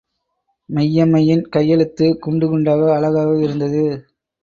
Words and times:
மெய்யம்மையின் 0.69 1.45
கையெழுத்து 1.49 2.07
குண்டு 2.19 2.47
குண்டாக 2.47 2.91
அழகாக 2.95 3.39
இருந்தது. 3.41 3.85